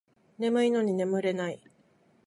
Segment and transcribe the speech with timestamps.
[0.39, 1.61] 眠いのに寝れない